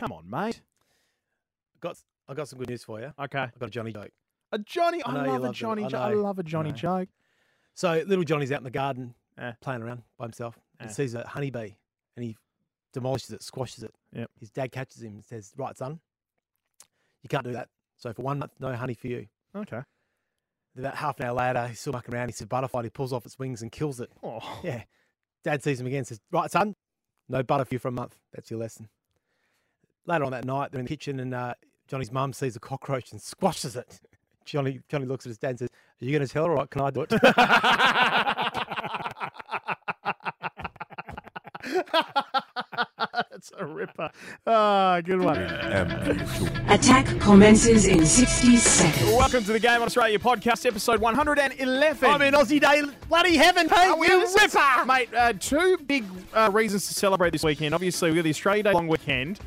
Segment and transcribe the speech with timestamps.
[0.00, 0.62] Come on, mate.
[1.80, 3.12] Got I got some good news for you.
[3.18, 3.38] Okay.
[3.38, 4.10] I got a Johnny joke.
[4.52, 5.02] A Johnny.
[5.02, 5.52] I, I love a.
[5.52, 5.84] Johnny.
[5.84, 7.08] I jo- I love a Johnny joke.
[7.74, 9.52] So little Johnny's out in the garden Yeah.
[9.60, 10.58] playing around by himself.
[10.78, 10.86] Yeah.
[10.86, 10.92] He eh.
[10.92, 11.74] sees a honeybee
[12.16, 12.36] and he
[12.92, 13.94] demolishes it, squashes it.
[14.12, 14.30] Yep.
[14.40, 16.00] His dad catches him and says, "Right, son,
[17.22, 17.68] you can't do that.
[17.98, 19.82] So for one month, no honey for you." Okay.
[20.78, 22.28] About half an hour later, he's still mucking around.
[22.28, 22.84] He sees a butterfly.
[22.84, 24.10] He pulls off its wings and kills it.
[24.22, 24.60] Oh.
[24.64, 24.84] Yeah.
[25.44, 25.98] Dad sees him again.
[25.98, 26.74] And says, "Right, son,
[27.28, 28.16] no butter for you for a month.
[28.32, 28.88] That's your lesson."
[30.06, 31.54] Later on that night, they're in the kitchen and uh,
[31.88, 34.00] Johnny's mum sees a cockroach and squashes it.
[34.44, 35.68] Johnny Johnny looks at his dad and says,
[36.00, 36.70] "Are you going to tell her, or what?
[36.70, 37.10] Can I do it?"
[43.30, 44.10] That's a ripper.
[44.46, 45.38] Ah, good one.
[46.68, 49.10] Attack commences in 60 seconds.
[49.12, 52.10] Welcome to the Game on Australia podcast, episode 111.
[52.10, 53.78] I'm in Aussie Day, bloody heaven, Pete.
[53.78, 54.34] Oh, you yes.
[54.34, 54.84] ripper!
[54.86, 57.74] Mate, uh, two big uh, reasons to celebrate this weekend.
[57.74, 59.38] Obviously, we've got the Australia Day long weekend.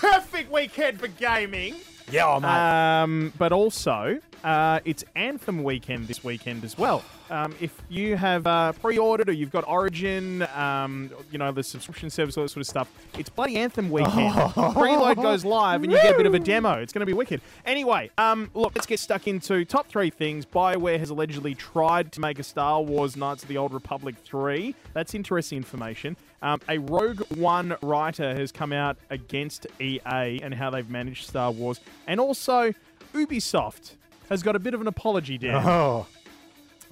[0.00, 1.74] Perfect weekend for gaming.
[2.10, 2.48] Yeah, oh, mate.
[2.48, 7.04] Um, but also, uh, it's Anthem weekend this weekend as well.
[7.30, 12.10] Um, if you have uh, pre-ordered or you've got Origin, um, you know the subscription
[12.10, 14.14] service, all that sort of stuff, it's bloody Anthem weekend.
[14.14, 16.80] Preload goes live, and you get a bit of a demo.
[16.80, 17.40] It's going to be wicked.
[17.64, 20.44] Anyway, um, look, let's get stuck into top three things.
[20.44, 24.74] Bioware has allegedly tried to make a Star Wars Knights of the Old Republic three.
[24.92, 26.16] That's interesting information.
[26.42, 31.50] Um, a Rogue One writer has come out against EA and how they've managed Star
[31.52, 32.72] Wars, and also
[33.12, 33.92] Ubisoft
[34.30, 35.66] has got a bit of an apology down.
[35.66, 36.06] oh.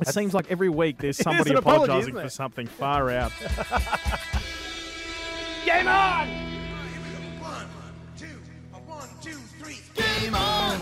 [0.00, 3.32] It seems like every week there's somebody apologising for something far out.
[5.64, 6.28] Game on!
[7.40, 7.66] One,
[8.16, 8.26] two,
[8.72, 9.78] a one, two, three.
[9.94, 10.78] Game on!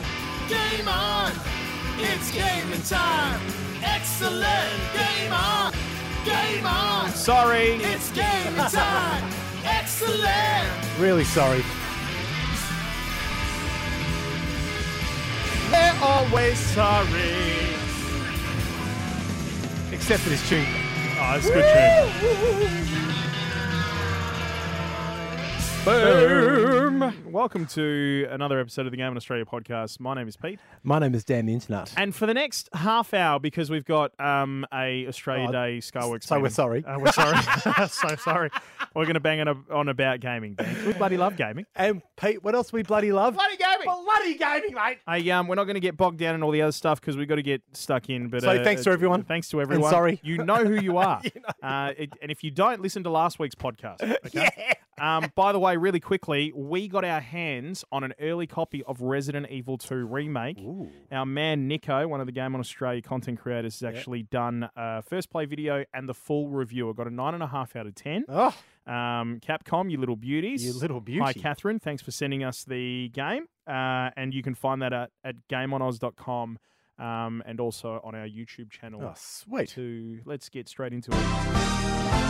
[0.48, 1.32] Game on!
[1.98, 3.40] It's gaming time!
[3.82, 4.70] Excellent!
[4.94, 5.72] Game on!
[6.26, 7.10] Game on!
[7.10, 7.70] Sorry.
[7.82, 9.32] It's gaming time!
[9.64, 10.68] Excellent!
[11.00, 11.64] Really sorry.
[16.02, 17.34] Always sorry.
[19.92, 20.64] Except for this tune.
[21.18, 22.86] Ah, oh, that's a good tune.
[25.84, 27.25] Boom!
[27.28, 29.98] Welcome to another episode of the Game on Australia podcast.
[29.98, 31.92] My name is Pete, My name is Dan the Internet.
[31.96, 36.22] and for the next half hour, because we've got um, a Australia Oh, Day Skyworks.
[36.24, 36.84] so we're sorry.
[36.84, 37.36] Uh, we're sorry.
[37.88, 38.50] so sorry.
[38.94, 40.54] We're going to bang on, on about gaming.
[40.54, 40.86] Dan.
[40.86, 41.66] We bloody love gaming.
[41.74, 43.34] And Pete, what else we bloody love?
[43.34, 43.86] Bloody gaming.
[44.04, 44.98] Bloody gaming, mate.
[45.08, 47.16] Hey, um, we're not going to get bogged down in all the other stuff because
[47.16, 48.28] we've got to get stuck in.
[48.28, 49.24] But So uh, thanks to uh, everyone.
[49.24, 49.90] Thanks to everyone.
[49.90, 50.20] sorry.
[50.22, 51.20] You know who you are.
[51.62, 54.16] uh, it, and if you don't, listen to last week's podcast.
[54.26, 54.74] Okay?
[54.98, 59.00] Um, by the way, really quickly, we got our hands on an early copy of
[59.00, 60.58] Resident Evil 2 Remake.
[61.12, 65.02] Our man Nico, one of the Game on Australia content creators, has actually done a
[65.02, 66.88] first play video and the full review.
[66.90, 68.24] I got a nine and a half out of ten.
[68.28, 68.54] Oh,
[68.86, 70.64] Um, Capcom, you little beauties.
[70.64, 71.20] You little beauty.
[71.20, 71.32] Hi.
[71.32, 71.78] Catherine.
[71.80, 73.46] Thanks for sending us the game.
[73.66, 76.58] Uh, and you can find that at, at gameonoz.com
[76.98, 79.00] um, and also on our YouTube channel.
[79.02, 79.68] oh sweet.
[79.70, 82.26] To let's get straight into it.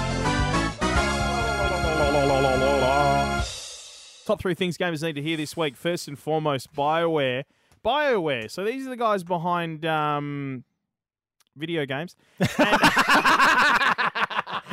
[4.27, 5.77] Top three things gamers need to hear this week.
[5.77, 7.45] First and foremost, BioWare.
[7.85, 8.51] BioWare.
[8.51, 10.65] So these are the guys behind um,
[11.55, 12.17] video games.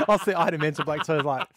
[0.07, 0.33] I'll see.
[0.33, 1.47] I had a mental blank, so I was like,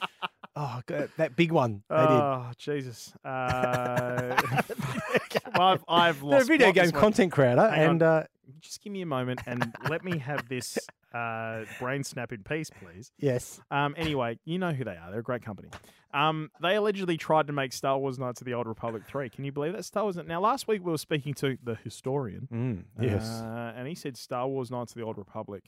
[0.55, 1.83] oh, God, that big one.
[1.89, 2.07] They did.
[2.07, 3.15] Oh Jesus!
[3.25, 4.37] Uh,
[5.55, 7.91] I've, I've They're a video plot game this content creator, Hang on.
[7.91, 8.23] and uh,
[8.61, 10.79] Just give me a moment and let me have this
[11.17, 13.11] uh, brain snap in peace, please.
[13.19, 15.11] yes, Um, anyway, you know who they are.
[15.11, 15.69] They're a great company.
[16.15, 19.29] Um, they allegedly tried to make Star Wars Knights of the Old Republic 3.
[19.31, 19.85] Can you believe that?
[19.85, 20.17] Star Wars.
[20.17, 22.49] Now, last week we were speaking to the historian.
[22.53, 23.29] mm, yes.
[23.41, 25.65] Uh, and he said Star Wars Knights of the Old Republic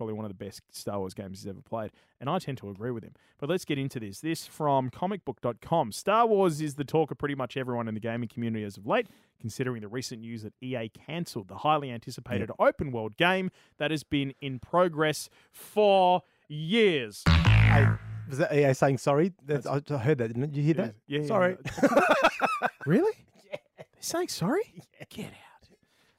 [0.00, 1.90] probably one of the best Star Wars games he's ever played.
[2.22, 3.12] And I tend to agree with him.
[3.38, 4.20] But let's get into this.
[4.20, 5.92] This from comicbook.com.
[5.92, 8.86] Star Wars is the talk of pretty much everyone in the gaming community as of
[8.86, 13.90] late, considering the recent news that EA cancelled the highly anticipated open world game that
[13.90, 17.22] has been in progress for years.
[17.28, 17.86] Hey,
[18.26, 19.34] was that EA saying sorry?
[19.44, 20.28] That's, I I heard that.
[20.28, 20.94] Didn't you hear that?
[21.06, 21.56] Yeah, yeah, sorry.
[22.86, 23.12] Really?
[23.50, 23.56] Yeah.
[23.76, 24.62] They're saying sorry?
[25.10, 25.68] Get out.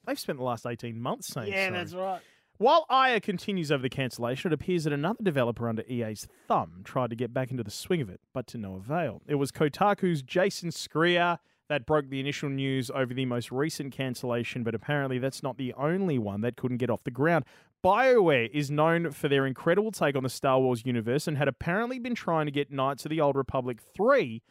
[0.06, 1.64] They've spent the last 18 months saying sorry.
[1.64, 2.22] Yeah, that's right.
[2.62, 7.10] While Aya continues over the cancellation, it appears that another developer under EA's thumb tried
[7.10, 9.24] to get back into the swing of it, but to no avail.
[9.26, 14.62] It was Kotaku's Jason Schreier that broke the initial news over the most recent cancellation,
[14.62, 17.46] but apparently that's not the only one that couldn't get off the ground.
[17.84, 21.98] BioWare is known for their incredible take on the Star Wars universe and had apparently
[21.98, 24.44] been trying to get Knights of the Old Republic 3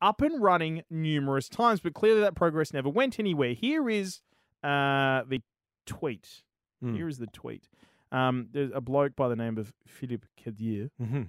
[0.00, 3.52] up and running numerous times, but clearly that progress never went anywhere.
[3.52, 4.22] Here is
[4.64, 5.42] uh, the
[5.84, 6.44] tweet.
[6.80, 6.94] Hmm.
[6.94, 7.68] Here is the tweet.
[8.12, 10.90] Um, there's a bloke by the name of Philip Kadir.
[11.00, 11.22] Mm-hmm.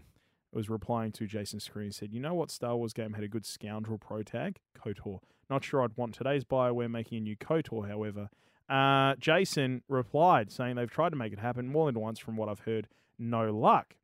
[0.54, 3.28] was replying to Jason Schreier and said, "You know what Star Wars game had a
[3.28, 4.60] good scoundrel pro tag?
[4.78, 5.20] KOTOR.
[5.50, 8.30] Not sure I'd want today's Bioware making a new KOTOR, however."
[8.70, 12.20] Uh, Jason replied saying they've tried to make it happen more than once.
[12.20, 12.88] From what I've heard,
[13.18, 13.96] no luck.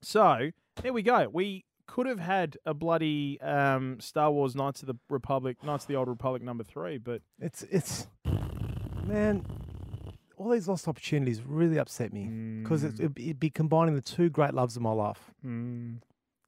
[0.00, 0.50] So
[0.82, 1.28] there we go.
[1.30, 5.88] We could have had a bloody um, Star Wars Knights of the Republic, Knights of
[5.88, 8.06] the Old Republic number three, but It's it's
[9.04, 9.44] man,
[10.36, 12.24] all these lost opportunities really upset me
[12.62, 12.94] because Mm.
[13.00, 15.32] it'd, it'd be combining the two great loves of my life.
[15.44, 15.98] mm,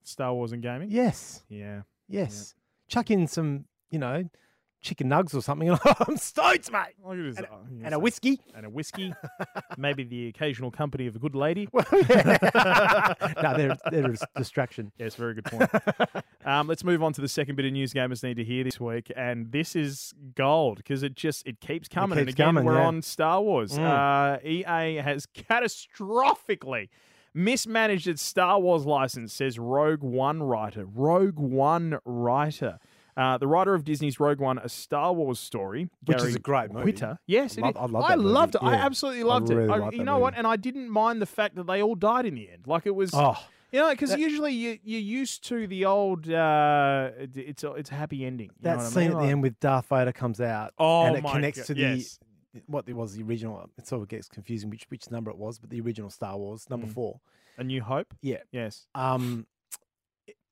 [0.03, 0.89] Star Wars and gaming.
[0.91, 1.81] Yes, Yeah.
[2.07, 2.53] yes.
[2.87, 4.29] Chuck in some, you know,
[4.85, 5.67] chicken nugs or something.
[5.69, 6.93] and I'm stoked, mate.
[7.03, 8.39] Look at his- And, oh, and a whiskey.
[8.55, 9.13] and a whiskey,
[9.77, 11.67] maybe the occasional company of a good lady.
[11.75, 13.13] Well, yeah.
[13.43, 14.91] no, they're, they're a distraction.
[14.97, 15.69] Yes, very good point.
[16.45, 18.79] um, let's move on to the second bit of news gamers need to hear this
[18.79, 22.17] week, and this is gold because it just it keeps coming.
[22.17, 22.87] and keeps again, coming, we're yeah.
[22.87, 23.77] on Star Wars.
[23.77, 23.83] Mm.
[23.83, 26.89] Uh, EA has catastrophically
[27.33, 30.85] mismanaged its Star Wars license, says Rogue One writer.
[30.85, 32.79] Rogue One writer.
[33.17, 36.71] Uh, the writer of Disney's Rogue One, a Star Wars story, Which is a great
[36.71, 36.91] movie.
[36.91, 37.17] Whitta.
[37.27, 37.77] Yes, it love- is.
[37.77, 38.29] I love that movie.
[38.29, 38.63] loved it.
[38.63, 38.85] I Yeah.
[38.85, 39.69] absolutely I loved really it.
[39.71, 40.33] I- you know what?
[40.37, 42.67] And I didn't mind the fact that they all died in the end.
[42.67, 43.11] Like it was.
[43.13, 43.37] Oh,
[43.71, 47.95] You know, because usually you, you're used to the old, uh, it's a, it's a
[47.95, 48.51] happy ending.
[48.61, 49.07] You know that I scene mean?
[49.07, 51.73] at the Like- end with Darth Vader comes out Oh and it connects God, to
[51.73, 52.19] the yes.
[52.67, 53.69] what it was the original.
[53.77, 56.69] It sort of gets confusing which which number it was, but the original Star Wars
[56.69, 56.93] number Mm.
[56.93, 57.19] four.
[57.57, 58.13] A New Hope?
[58.21, 58.37] Yeah.
[58.51, 58.87] Yes.
[58.95, 59.45] Um,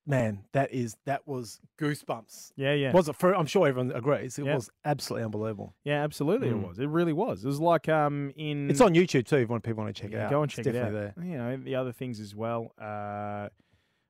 [0.06, 2.52] man, that is that was goosebumps.
[2.56, 2.92] Yeah, yeah.
[2.92, 3.34] Was it for?
[3.34, 4.38] I'm sure everyone agrees.
[4.38, 4.54] It Yeah.
[4.56, 5.74] was absolutely unbelievable.
[5.84, 6.62] yeah, absolutely Mm.
[6.62, 6.78] it was.
[6.78, 7.44] It really was.
[7.44, 8.70] It was like um in.
[8.70, 9.36] It's on YouTube too.
[9.36, 10.92] If one- people want to check it out, Go and It's check it out.
[10.92, 12.72] definitely You know, the other things as well.
[12.78, 13.48] Uh,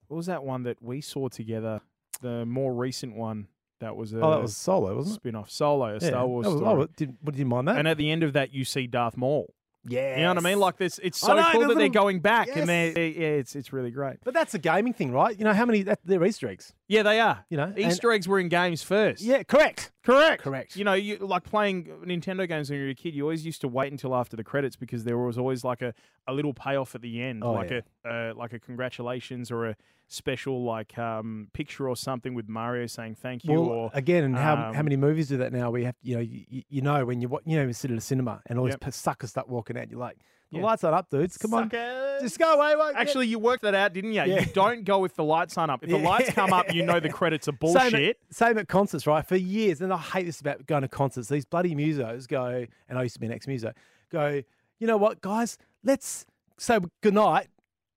[0.08, 1.80] what was that one that we saw together?
[2.20, 3.48] The more recent one
[3.80, 4.20] that was a.
[4.20, 5.20] Oh, that was Solo, wasn't it?
[5.20, 6.82] spin off Solo, a Yeah, Star Wars was- story.
[6.82, 7.76] Oh, did, what, did you mind that?
[7.78, 9.52] and at the end of that, you see Darth Maul.
[9.86, 10.58] Yeah, You know what I mean?
[10.58, 13.54] Like this, it's so know, cool the that they're going back, and they're, yeah, it's
[13.54, 14.16] it's really great.
[14.24, 15.36] but that's a gaming thing, right?
[15.38, 16.72] You know how many that, they're Easter eggs.
[16.94, 17.44] Yeah, they are.
[17.50, 19.20] You know, Easter eggs were in games first.
[19.22, 20.76] yeah, correct, correct, correct.
[20.76, 23.14] You know, you like playing Nintendo games when you were a kid.
[23.14, 25.92] You always used to wait until after the credits because there was always like a,
[26.26, 27.80] a little payoff at the end, Oh, like yeah.
[28.04, 29.76] a uh, like a congratulations or a
[30.06, 33.52] special like um, picture or something with Mario saying thank you.
[33.52, 35.70] Well, or again, and how how um, many movies do that now?
[35.70, 38.00] We have, you know, you, you know when you you know you sit at a
[38.00, 38.84] cinema and all Yep.
[38.84, 40.18] these suckers start walking out, you're like,
[40.54, 40.64] the Yeah.
[40.66, 41.36] lights aren't up, dudes.
[41.36, 42.22] Come on, Suckers.
[42.22, 42.74] just go away.
[42.76, 44.22] Won't Actually, you worked that out, didn't you?
[44.22, 44.40] Yeah.
[44.40, 45.82] You don't go if the lights aren't up.
[45.82, 46.08] If the Yeah.
[46.08, 47.94] lights come up, you know the credits are Same bullshit.
[48.30, 49.26] at, same at concerts, right?
[49.26, 51.28] For years, and I hate this about going to concerts.
[51.28, 53.72] These bloody musos go, and I used to be an ex-muso,
[54.10, 54.42] go,
[54.78, 55.58] you know what, guys?
[55.82, 56.26] Let's
[56.56, 57.48] say good night,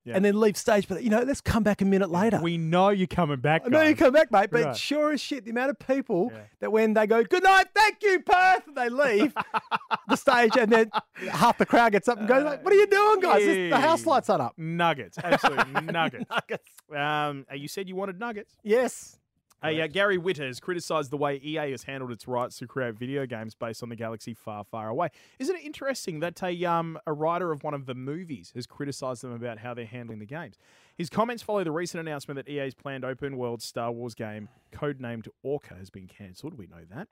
[0.08, 0.16] Yeah.
[0.16, 0.88] and then leave stage.
[0.88, 2.40] But you know, let's come back a minute later.
[2.42, 3.64] We know you're coming back.
[3.66, 4.00] I know you guys.
[4.00, 4.78] come back, mate, but Right.
[4.78, 6.40] sure as shit, the amount of people Yeah.
[6.62, 9.34] that when they go, good night, thank you, Perth, and they leave
[10.08, 10.90] the stage, and then
[11.30, 13.44] half the crowd gets up and goes, like, what are you doing, guys?
[13.46, 14.54] This- The house lights aren't up.
[14.58, 16.26] Nuggets, absolutely nuggets.
[16.30, 16.64] Nuggets.
[16.96, 18.56] Um, uh, you said you wanted nuggets.
[18.64, 19.18] Yes.
[19.64, 22.94] Hey, uh, Gary Whitta has criticised the way EA has handled its rights to create
[22.94, 25.10] video games based on the galaxy far, far away.
[25.40, 29.24] Isn't it interesting that a um a writer of one of the movies has criticised
[29.24, 30.58] them about how they're handling the games?
[30.96, 35.28] His comments follow the recent announcement that EA's planned open world Star Wars game, codenamed
[35.42, 36.54] Orca, has been cancelled.
[36.54, 37.08] We know that.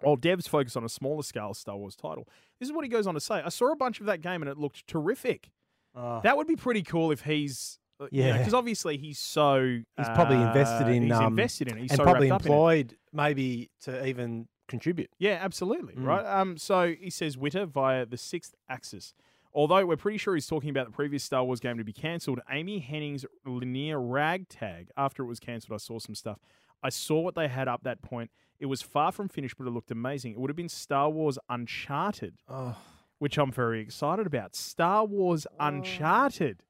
[0.00, 2.28] While devs focus on a smaller scale Star Wars title,
[2.58, 3.42] this is what he goes on to say.
[3.44, 5.50] I saw a bunch of that game and it looked terrific.
[5.94, 6.20] Oh.
[6.22, 7.78] That would be pretty cool if he's.
[8.12, 8.38] Yeah.
[8.38, 11.80] because obviously he's so He's probably invested uh, in, He's um, invested in it.
[11.82, 12.54] He's and so probably wrapped in it.
[12.54, 15.10] employed maybe to even contribute.
[15.18, 15.94] Yeah, absolutely.
[15.94, 16.06] Mm.
[16.06, 16.24] Right.
[16.26, 16.56] Um.
[16.56, 19.14] So he says Whitta via the sixth axis.
[19.56, 22.40] Although we're pretty sure he's talking about the previous Star Wars game to be cancelled,
[22.50, 24.88] Amy Hennig's linear ragtag.
[24.96, 26.38] After it was cancelled, I saw some stuff.
[26.82, 28.30] I saw what they had up that point.
[28.58, 30.32] It was far from finished, but it looked amazing.
[30.32, 32.76] It would have been Star Wars Uncharted, Oh,
[33.18, 34.56] which I'm very excited about.
[34.56, 36.62] Star Wars Uncharted.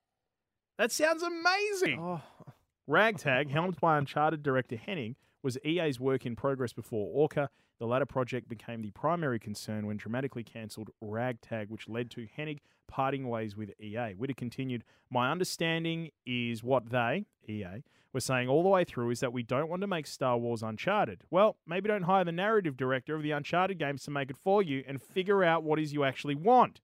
[0.79, 2.01] That sounds amazing.
[2.01, 2.21] oh.
[2.87, 7.49] Ragtag, helmed by Uncharted director Hennig, was EA's work in progress before Orca.
[7.79, 12.59] The latter project became the primary concern when dramatically cancelled Ragtag, which led to Hennig
[12.87, 14.15] parting ways with EA.
[14.19, 19.21] Whitta continued, My understanding is what they, EA, were saying all the way through is
[19.21, 21.23] that we don't want to make Star Wars Uncharted.
[21.31, 24.63] Well, maybe don't hire the narrative director of the Uncharted games to make it for
[24.63, 26.81] you and figure out what is you actually want.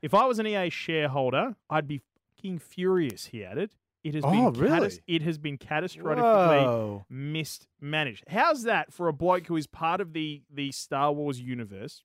[0.00, 2.02] If I was an EA shareholder, I'd be
[2.38, 3.70] fucking furious, he added.
[4.04, 4.78] It has Oh, been really?
[4.88, 7.04] catas- it has been catastrophically Whoa.
[7.10, 8.24] mismanaged.
[8.28, 12.04] How's that for a bloke who is part of the the Star Wars universe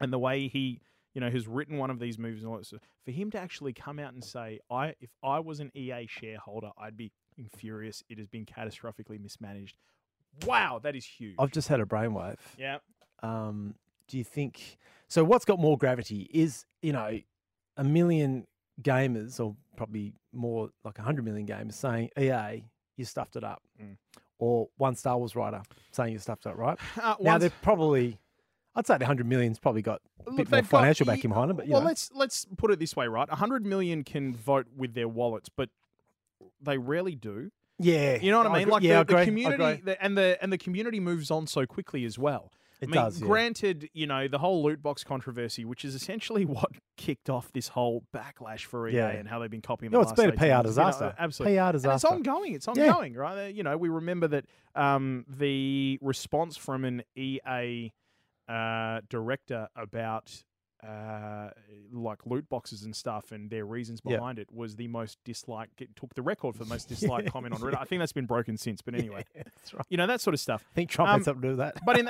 [0.00, 0.80] and the way he,
[1.14, 3.38] you know, has written one of these movies and all that stuff, for him to
[3.38, 7.10] actually come out and say, I if I was an EA shareholder, I'd be
[7.56, 8.02] furious.
[8.08, 9.76] It has been catastrophically mismanaged.
[10.46, 11.34] Wow, that is huge.
[11.38, 12.36] I've just had a brainwave.
[12.58, 12.78] yeah.
[13.22, 13.74] Um,
[14.08, 15.24] do you think so?
[15.24, 17.18] What's got more gravity is you know
[17.76, 18.46] a million
[18.82, 22.64] gamers, or probably more like 100 million gamers, saying, EA,
[22.96, 23.62] you stuffed it up.
[23.82, 23.96] Mm.
[24.38, 26.78] Or one Star Wars writer saying you stuffed it up, right?
[27.02, 28.18] Uh, Now, they're probably,
[28.74, 31.54] I'd say the 100 million's probably got a Look, bit more financial backing behind it.
[31.54, 31.86] But, well, know.
[31.86, 33.28] let's let's put it this way, right?
[33.30, 35.70] hundred million can vote with their wallets, but
[36.60, 37.50] they rarely do.
[37.78, 38.16] yeah.
[38.20, 38.62] You know what I mean?
[38.62, 41.64] agree- Like yeah, the, the community, the, and the and the community moves on so
[41.64, 42.52] quickly as well.
[42.80, 43.26] It I mean, does, yeah.
[43.26, 47.68] Granted, you know the whole loot box controversy, which is essentially what kicked off this
[47.68, 49.08] whole backlash for EA Yeah.
[49.10, 49.92] and how they've been copying.
[49.92, 51.14] No, the it's been a 18 PR months, you know, disaster.
[51.18, 52.54] absolutely, PR And it's ongoing.
[52.54, 52.86] It's Yeah.
[52.88, 53.44] ongoing, right?
[53.46, 57.92] Uh, You know, we remember that um, the response from an EA
[58.48, 60.44] uh, director about
[60.86, 61.50] uh,
[61.92, 65.80] like loot boxes and stuff and their reasons behind it was the most disliked.
[65.80, 67.80] It took the record for the most disliked comment on Reddit.
[67.80, 69.84] I think that's been broken since, but anyway, Yeah, that's right.
[69.88, 70.64] you know that sort of stuff.
[70.72, 71.74] I think Trump Um, had something to do with that.
[71.84, 72.08] But in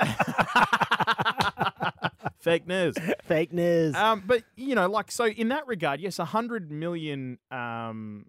[2.39, 2.95] fake news.
[3.23, 3.95] Fake news.
[3.95, 8.25] Um, but you know, like so, in that regard, yes, hundred million um,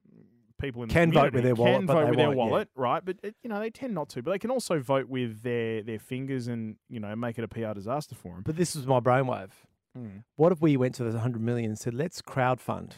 [0.61, 2.65] people in the Can vote with their wallet, can vote with their won't, yeah.
[2.83, 3.05] right?
[3.05, 4.23] But it, you know, they tend not to.
[4.23, 7.49] But they can also vote with their their fingers and you know make it a
[7.49, 8.43] PR disaster for them.
[8.45, 9.51] but this was my brainwave.
[9.99, 10.23] Mm.
[10.37, 12.93] What if we went to the 100 million and said, let's crowdfund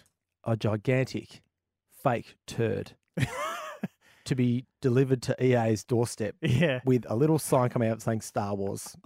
[0.45, 1.40] a gigantic
[2.02, 2.92] fake turd
[4.25, 8.54] to be delivered to EA's doorstep Yeah, with a little sign coming out saying Star
[8.54, 8.97] Wars?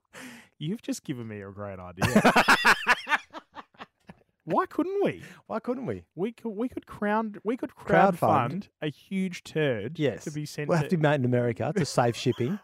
[0.58, 2.22] you've just given me a great idea.
[4.44, 5.22] Why couldn't we?
[5.46, 6.04] Why couldn't we?
[6.14, 8.18] We could we could crown we could Crowdfund.
[8.18, 10.24] crowdfund a huge turd Yes.
[10.24, 12.58] to be sent We'll have to, to be made in America to save shipping.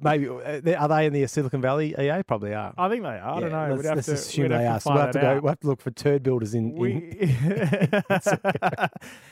[0.00, 1.92] Maybe uh, are they in the Silicon Valley?
[1.98, 2.72] EA probably are.
[2.78, 3.36] I think they are.
[3.36, 3.66] I don't know.
[3.70, 4.80] Let's, we'd have let's to, assume we'd they have are.
[4.80, 5.26] So we'll have to go.
[5.26, 5.42] out.
[5.42, 6.70] We'll have to look for turd builders in.
[6.70, 7.28] in We,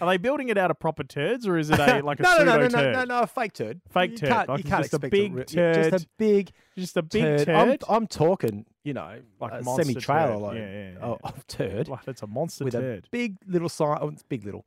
[0.01, 2.39] are they building it out of proper turds, or is it a like a no,
[2.39, 3.81] no, no, no, no, no, no, a fake turd.
[3.91, 6.09] Fake you turd, Can't, like you can't just a expect big real- yeah, Just a
[6.19, 7.47] big Just a big turd.
[7.47, 7.55] turd.
[7.55, 10.41] I'm, I'm talking, you know, Like a semi-trailer turd.
[10.43, 11.17] load Yeah, yeah, yeah.
[11.23, 13.99] Of, turd like that's a monster with a big little sign.
[14.01, 14.65] Oh, it's big little.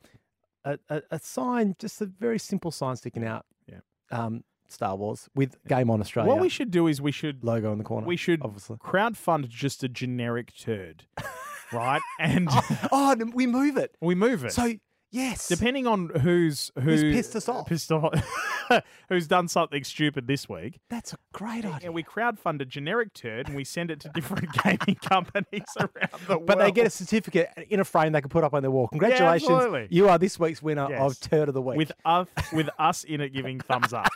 [0.65, 3.45] A, a, a sign, just a very simple sign sticking out.
[3.67, 3.79] Yeah.
[4.11, 7.71] Um, Star Wars with Game on Australia What we should do is we should logo
[7.71, 8.05] in the corner.
[8.07, 8.77] we should obviously.
[8.77, 11.05] crowdfund just a generic turd,
[11.73, 12.01] right?
[12.19, 13.95] And Oh, oh and we move it.
[14.01, 14.51] we move it.
[14.53, 14.73] So
[15.11, 17.67] yes, Depending on who's who's, pissed us off.
[17.67, 18.13] pissed off,
[19.09, 21.79] who's done something stupid this week, that's a great idea.
[21.87, 26.09] and we crowdfund a generic turd and we send it to different gaming companies around
[26.27, 26.45] the world.
[26.47, 28.87] But they get a certificate in a frame they can put up on their wall.
[28.89, 29.87] Congratulations, absolutely.
[29.89, 31.01] you are this week's winner Yes.
[31.01, 31.77] of Turd of the Week.
[31.77, 34.07] with us with us in it giving thumbs up.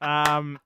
[0.00, 0.58] Um,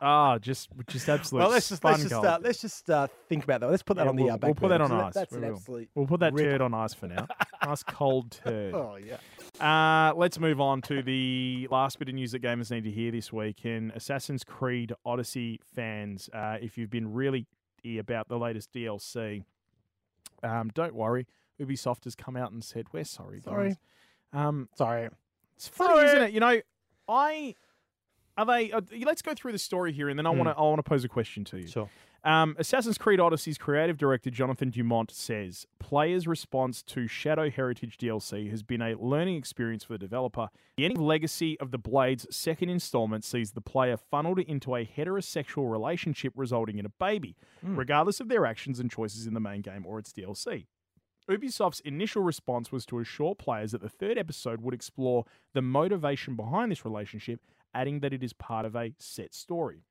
[0.00, 1.40] oh, just just absolute.
[1.40, 3.70] well, let's just let's just uh, let's just uh, think about that.
[3.70, 5.14] Let's put that Yeah, on the we'll, uh, back we'll put that on ice.
[5.14, 5.56] That's we an will.
[5.56, 5.88] absolute.
[5.94, 6.50] We'll put that ripper.
[6.52, 7.26] turd on ice for now.
[7.64, 8.74] nice cold turd.
[8.74, 9.18] Oh yeah.
[9.60, 13.10] Uh, let's move on to the last bit of news that gamers need to hear
[13.10, 13.64] this week.
[13.64, 17.46] And Assassin's Creed Odyssey fans, uh, if you've been really
[17.98, 19.42] about the latest DLC,
[20.42, 21.26] um, don't worry.
[21.60, 23.40] Ubisoft has come out and said we're sorry.
[23.40, 23.68] Sorry.
[23.70, 23.76] guys."
[24.32, 25.08] Um, Sorry.
[25.56, 26.32] it's funny, isn't it?
[26.32, 26.60] You know,
[27.08, 27.54] I
[28.38, 28.72] are they?
[28.72, 30.82] Uh, let's go through the story here, and then I want to I want to
[30.82, 31.66] pose a question to you.
[31.66, 31.90] Sure.
[32.24, 38.50] Um, Assassin's Creed Odyssey's creative director Jonathan Dumont says players' response to Shadow Heritage DLC
[38.50, 40.48] has been a learning experience for the developer.
[40.76, 44.84] The ending of Legacy of the Blade's second installment sees the player funneled into a
[44.84, 49.60] heterosexual relationship resulting in a baby, regardless of their actions and choices in the main
[49.60, 50.66] game or its DLC.
[51.28, 56.36] Ubisoft's initial response was to assure players that the third episode would explore the motivation
[56.36, 57.40] behind this relationship,
[57.74, 59.82] adding that it is part of a set story.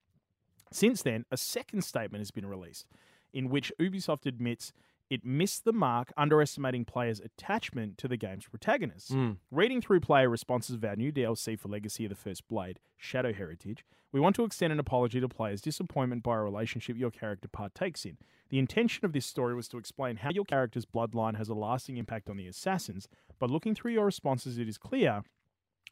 [0.71, 2.85] Since then, a second statement has been released
[3.33, 4.73] in which Ubisoft admits
[5.09, 9.13] it missed the mark, underestimating players' attachment to the game's protagonists.
[9.13, 9.33] Hmm.
[9.51, 13.31] Reading through player responses of our new DLC for Legacy of the First Blade, Shadow
[13.31, 17.47] Heritage, we want to extend an apology to players' disappointment by a relationship your character
[17.47, 18.17] partakes in.
[18.49, 21.97] The intention of this story was to explain how your character's bloodline has a lasting
[21.97, 23.07] impact on the assassins,
[23.39, 25.23] but looking through your responses, it is clear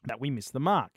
[0.03, 0.91] that we missed the mark.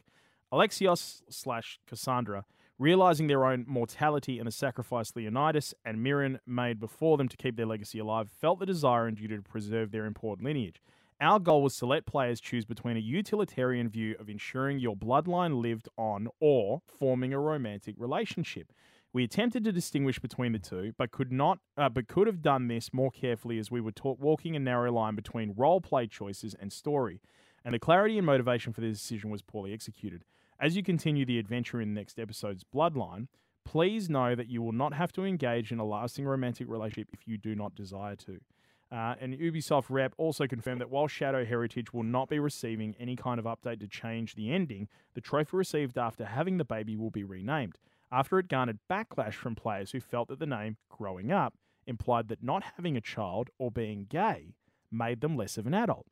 [0.51, 2.45] Alexios slash Kassandra,
[2.79, 7.57] realizing their own mortality and the sacrifice Leonidas and Myrrine made before them to keep
[7.57, 10.81] their legacy alive, felt the desire and duty to preserve their important lineage.
[11.21, 15.61] Our goal was to let players choose between a utilitarian view of ensuring your bloodline
[15.61, 18.73] lived on or forming a romantic relationship.
[19.13, 22.69] We attempted to distinguish between the two, but could not, uh, but could have done
[22.69, 26.55] this more carefully as we were taught walking a narrow line between role play choices
[26.55, 27.21] and story,
[27.65, 30.25] and the clarity and motivation for this decision was poorly executed.
[30.61, 33.29] As you continue the adventure in the next episode's Bloodline,
[33.65, 37.29] please know that you will not have to engage in a lasting romantic relationship if
[37.29, 38.41] you do not desire to.
[38.91, 43.15] Uh, and Ubisoft rep also confirmed that while Shadow Heritage will not be receiving any
[43.15, 47.11] kind of update to change the ending, the trophy received after having the baby will
[47.11, 47.79] be renamed.
[48.11, 51.55] After it garnered backlash from players who felt that the name Growing Up
[51.87, 54.55] implied that not having a child or being gay
[54.91, 56.07] made them less of an adult.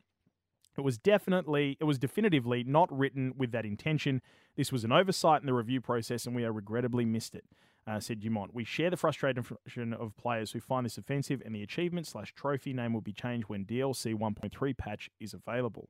[0.76, 4.20] It was definitely, it was definitively not written with that intention.
[4.56, 7.44] This was an oversight in the review process, and we are regrettably missed it.
[7.88, 8.52] Uh, said Dumont.
[8.52, 12.72] We share the frustration of players who find this offensive, and the achievement slash trophy
[12.72, 15.88] name will be changed when DLC 1.3 patch is available.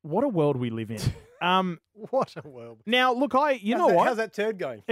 [0.00, 1.00] What a world we live in.
[1.42, 2.80] um, What a world.
[2.86, 4.08] now, look, I, you how's know that, what?
[4.08, 4.82] How's that turd going?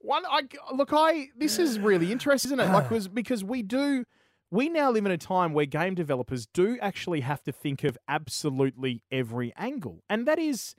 [0.00, 0.24] One.
[0.26, 0.42] I
[0.74, 0.90] look.
[0.92, 2.72] I this is really interesting, isn't it?
[2.72, 4.04] Like, was because we do.
[4.52, 7.96] We now live in a time where game developers do actually have to think of
[8.06, 10.74] absolutely every angle, and that is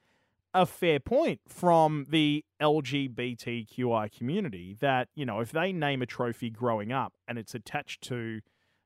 [0.53, 4.77] a fair point from the LGBTQI community.
[4.79, 8.41] That you know, if they name a trophy growing up and it's attached to,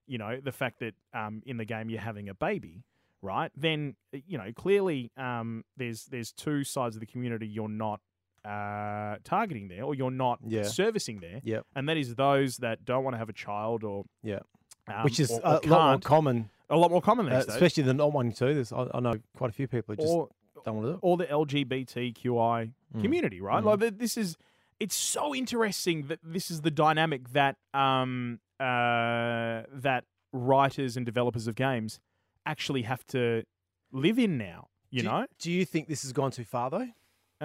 [0.08, 2.86] you know, the fact that um, in the game you're having a baby,
[3.22, 3.52] right?
[3.58, 8.00] Then uh, you know clearly um, there's there's two sides of the community you're not
[8.46, 10.64] uh, targeting there, or you're not Yeah.
[10.64, 11.66] servicing there, Yep.
[11.76, 14.40] and that is those that don't want to have a child or Yeah.
[14.88, 17.48] Um, Which is or, a lot more common, a lot more common uh, days.
[17.50, 18.54] especially the not wanting to.
[18.54, 20.30] There's, I, I know quite a few people who just or
[20.66, 21.00] don't want to do it.
[21.02, 23.02] or the LGBTQI Mm.
[23.02, 23.62] community, right?
[23.62, 23.82] Mm.
[23.82, 24.38] Like this is
[24.80, 31.48] it's so interesting that this is the dynamic that um uh that writers and developers
[31.48, 32.00] of games
[32.46, 33.44] actually have to
[33.92, 34.68] live in now.
[34.90, 36.88] You do, know, Do you think this has gone too far though?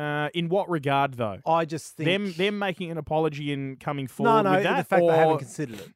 [0.01, 1.39] uh, in what regard though?
[1.45, 4.77] I just think Them them making an apology and coming no, forward no, with that,
[4.79, 5.89] the fact or they haven't considered it.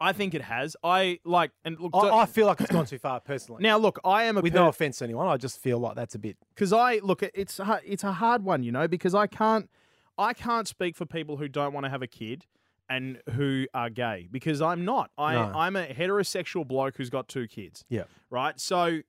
[0.00, 0.76] I think it has.
[0.84, 1.92] I like and look.
[1.94, 3.62] I, I feel like it's gone too far personally.
[3.62, 5.96] now look, I am a with per- no offense to anyone, I just feel like
[5.96, 6.36] that's a bit.
[6.54, 9.70] because I look, it- it's a, it's a hard one, you know, because I can't
[10.18, 12.46] I can't speak for people who don't want to have a kid
[12.88, 15.10] and who are gay because I'm not.
[15.18, 15.52] I No.
[15.54, 17.84] I'm a heterosexual bloke who's got two kids.
[17.88, 18.04] Yeah.
[18.30, 18.58] Right.
[18.60, 19.00] So,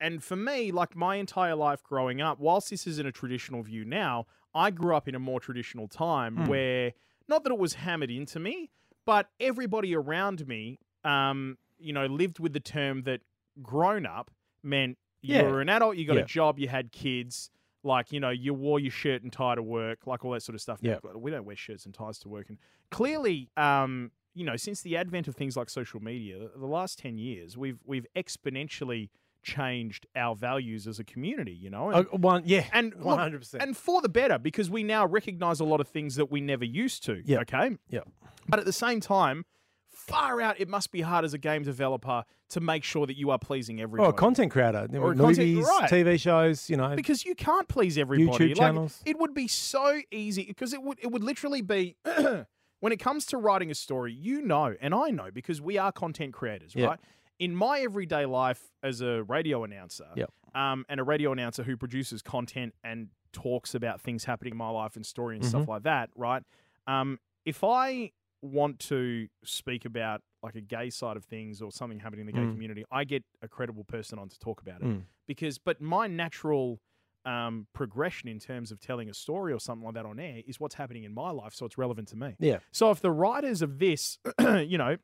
[0.00, 3.84] and for me, like my entire life growing up, whilst this isn't a traditional view
[3.84, 6.46] now, I grew up in a more traditional time Hmm.
[6.46, 6.92] where
[7.28, 8.70] not that it was hammered into me,
[9.06, 13.20] but everybody around me, um, you know, lived with the term that
[13.62, 14.30] grown up
[14.62, 15.42] meant you Yeah.
[15.42, 16.22] were an adult, you got Yeah.
[16.22, 17.50] a job, you had kids.
[17.82, 20.54] Like you know, you wore your shirt and tie to work, like all that sort
[20.54, 20.80] of stuff.
[20.82, 20.98] Yeah.
[21.14, 22.50] we don't wear shirts and ties to work.
[22.50, 22.58] And
[22.90, 27.16] clearly, um, you know, since the advent of things like social media, the last ten
[27.16, 29.08] years, we've we've exponentially
[29.42, 31.52] changed our values as a community.
[31.52, 33.62] You know, and, Uh, one, yeah, and one hundred percent.
[33.62, 36.64] and for the better because we now recognize a lot of things that we never
[36.64, 37.22] used to.
[37.24, 37.40] Yep.
[37.42, 37.76] Okay.
[37.88, 38.00] Yeah.
[38.48, 39.44] But at the same time,
[39.90, 43.30] far out, it must be hard as a game developer to make sure that you
[43.30, 44.08] are pleasing Or everybody.
[44.10, 45.90] a content creator, Or movies, content- right.
[45.90, 46.96] TV shows, you know.
[46.96, 48.44] because you can't please everybody.
[48.46, 49.02] YouTube Like, channels.
[49.06, 51.96] it would be so easy because it would it would literally be
[52.80, 55.92] when it comes to writing a story, you know, and I know because we are
[55.92, 56.86] content creators, Yeah.
[56.86, 57.00] right?
[57.40, 60.30] In my everyday life as a radio announcer, Yep.
[60.54, 64.68] um, and a radio announcer who produces content and talks about things happening in my
[64.68, 65.70] life and story and stuff Mm-hmm.
[65.70, 66.42] like that, right?
[66.86, 71.98] Um, if I want to speak about like a gay side of things or something
[72.00, 72.52] happening in the gay Mm.
[72.52, 75.02] community, I get a credible person on to talk about it Mm.
[75.26, 76.78] because but my natural
[77.26, 80.58] um, progression in terms of telling a story or something like that on air is
[80.58, 82.34] what's happening in my life, so it's relevant to me.
[82.38, 84.96] yeah, So if the writers of this, you know,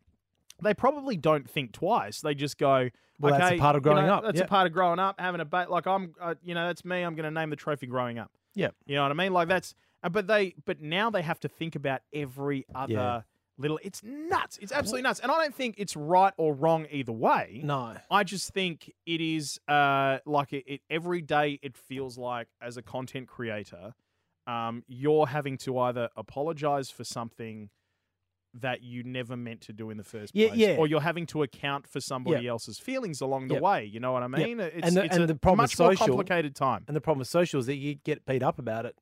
[0.62, 2.20] they probably don't think twice.
[2.20, 2.88] They just go,
[3.20, 4.44] Well, okay, that's a part of you growing know, up, That's yeah.
[4.44, 5.68] a part of growing up, having a bait.
[5.70, 7.02] Like I'm, uh, you know, that's me.
[7.02, 8.30] I'm going to name the trophy growing up.
[8.54, 8.68] yeah.
[8.86, 9.32] You know what I mean?
[9.32, 13.20] Like that's, uh, but they, but now they have to think about every other Yeah.
[13.58, 13.78] little.
[13.82, 14.58] It's nuts.
[14.60, 15.20] It's absolutely nuts.
[15.20, 17.60] And I don't think it's right or wrong either way.
[17.64, 21.58] No, I just think it is uh, like it, it every day.
[21.62, 23.94] It feels like as a content creator,
[24.46, 27.70] um, you're having to either apologize for something
[28.60, 30.76] that you never meant to do in the first Yeah, place, yeah.
[30.76, 33.62] or you're having to account for somebody else's feelings along the Yep.
[33.62, 33.84] way.
[33.84, 34.60] You know what I mean?
[34.60, 36.84] It's, And the- it's and a the problem much more complicated time.
[36.88, 38.96] and the problem with social is that you get beat up about it.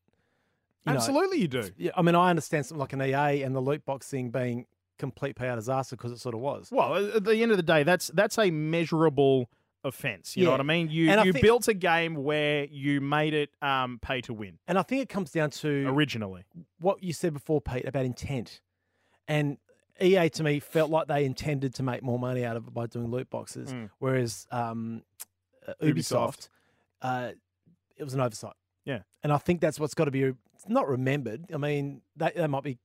[0.87, 1.71] You know, Absolutely, you do.
[1.79, 4.67] yeah, I mean, I understand something like an EA and the loot box thing being
[4.99, 6.71] complete pay out disaster because it sort of was.
[6.71, 9.49] Well, at the end of the day, that's that's a measurable
[9.83, 10.37] offense.
[10.37, 10.89] You know what I mean?
[10.91, 14.59] You I you think- built a game where you made it um, pay to win
[14.69, 16.45] And I think it comes down to originally.
[16.79, 18.61] what you said before, Pete, about intent.
[19.29, 19.59] And
[20.01, 22.87] EA to me felt like they intended to make more money out of it by
[22.87, 23.91] doing loot boxes, Mm.
[23.99, 25.03] whereas um,
[25.67, 25.89] uh, Ubisoft.
[25.95, 26.49] Ubisoft,
[27.03, 27.31] uh,
[27.97, 28.55] it was an oversight.
[28.85, 29.01] Yeah.
[29.23, 30.33] and I think that's what's got to be
[30.69, 31.47] not remembered.
[31.55, 32.79] I mean, they, they might be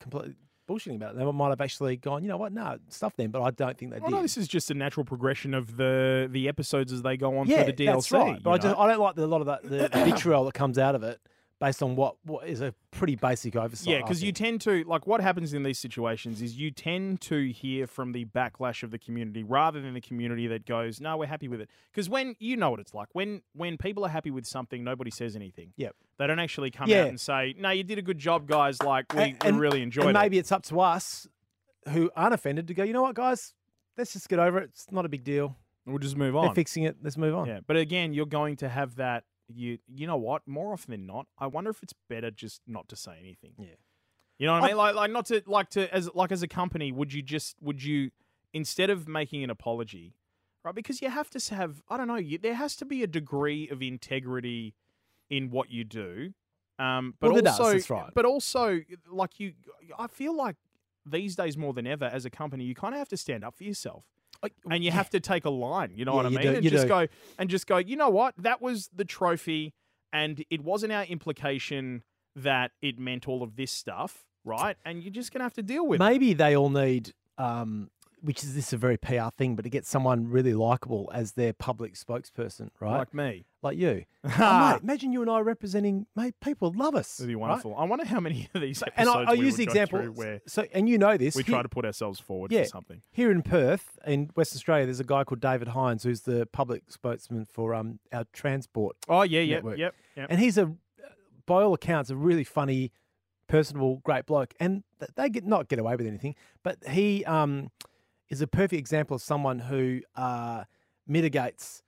[0.00, 0.34] completely
[0.68, 1.18] bullshitting about it.
[1.18, 2.52] They might have actually gone, you know what?
[2.52, 3.30] No, stuff them.
[3.30, 4.16] But I don't think they Well, did.
[4.16, 7.46] no, this is just a natural progression of the the episodes as they go on
[7.46, 7.92] yeah, through the DLC.
[7.94, 8.42] that's right.
[8.42, 8.76] But I, just.
[8.78, 11.20] I don't like the, a lot of that the vitriol that comes out of it
[11.60, 13.86] based on what what is a pretty basic oversight.
[13.88, 17.50] Yeah, because you tend to like what happens in these situations is you tend to
[17.52, 21.26] hear from the backlash of the community rather than the community that goes, "No, we're
[21.26, 24.30] happy with it." Because when you know what it's like, when when people are happy
[24.30, 25.72] with something, nobody says anything.
[25.76, 25.96] Yep.
[26.18, 27.02] They don't actually come Yeah.
[27.02, 29.82] out and say, "No, you did a good job, guys." Like we, And- we really
[29.82, 30.20] enjoyed and it.
[30.20, 31.26] maybe it's up to us
[31.90, 32.82] who aren't offended to go.
[32.84, 33.54] You know what, guys?
[33.96, 34.64] Let's just get over it.
[34.74, 35.56] It's not a big deal.
[35.86, 36.54] We'll just move They're on.
[36.54, 36.96] fixing it.
[37.00, 37.46] Let's move on.
[37.46, 39.24] Yeah, but again, you're going to have that.
[39.48, 40.46] You you know what?
[40.48, 43.52] More often than not, I wonder if it's better just not to say anything.
[43.58, 43.66] Yeah.
[44.38, 44.76] You know what I I- mean?
[44.76, 47.82] Like like not to like to as like as a company, would you just would
[47.82, 48.10] you
[48.52, 50.14] instead of making an apology,
[50.64, 50.74] right?
[50.74, 52.16] Because you have to have I don't know.
[52.16, 54.74] You, there has to be a degree of integrity
[55.30, 56.32] in what you do.
[56.78, 58.10] Um, but Well, does, also, that's right.
[58.14, 58.80] but also,
[59.10, 59.54] like you,
[59.98, 60.56] I feel like
[61.06, 63.56] these days more than ever, as a company, you kind of have to stand up
[63.56, 64.04] for yourself
[64.70, 65.92] and you have to take a line.
[65.94, 66.40] You know Yeah, what I mean?
[66.42, 66.88] do- and just do.
[66.88, 67.06] go
[67.38, 67.76] and just go.
[67.78, 68.34] You know what?
[68.38, 69.74] That was the trophy,
[70.12, 72.02] and it wasn't our implication
[72.34, 74.76] that it meant all of this stuff, right?
[74.84, 76.04] And you're just gonna have to deal with it.
[76.04, 77.90] Maybe they all need, um,
[78.26, 81.32] which is this is a very PR thing, but to get someone really likable as
[81.32, 82.98] their public spokesperson, right?
[82.98, 83.46] like me.
[83.62, 84.04] Like you.
[84.24, 86.34] oh, mate, imagine you and I representing, mate.
[86.40, 87.20] People love us.
[87.20, 87.42] It'd be right?
[87.48, 87.76] wonderful.
[87.76, 90.00] I wonder how many of these And I, we use the example.
[90.06, 91.34] where So, and you know this.
[91.36, 92.62] we here- try to put ourselves forward Yeah.
[92.64, 93.02] for something.
[93.12, 96.90] Here in Perth, in Western Australia, there's a guy called David Hynes who's the public
[96.90, 99.78] spokesman for um, our transport Oh yeah, yeah, Network.
[99.78, 100.26] yep, yep.
[100.30, 100.72] and he's a,
[101.46, 102.90] by all accounts, a really funny,
[103.48, 104.54] personable, great bloke.
[104.60, 104.82] And
[105.16, 107.70] they get not get away with anything, but he um,
[108.28, 110.64] is a perfect example of someone who uh,
[111.06, 111.82] mitigates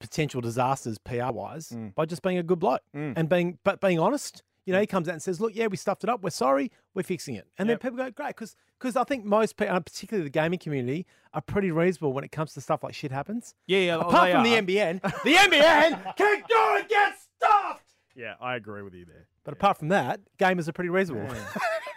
[0.00, 1.94] potential disasters PR wise Mm.
[1.94, 3.14] by just being a good bloke Mm.
[3.16, 4.42] and being but being honest.
[4.64, 6.22] You know, he comes out and says, "Look, yeah, we stuffed it up.
[6.22, 6.70] We're sorry.
[6.94, 7.80] We're fixing it." And Yep.
[7.80, 11.06] then people go, "Great," because because I think most people, uh, particularly the gaming community,
[11.32, 13.54] are pretty reasonable when it comes to stuff like shit happens.
[13.66, 13.94] yeah, yeah.
[13.96, 14.54] Apart they from the.
[14.76, 17.94] NBN, the NBN can go and get stuffed.
[18.14, 19.26] Yeah, I agree with you there.
[19.42, 21.34] But apart from that, gamers are pretty reasonable.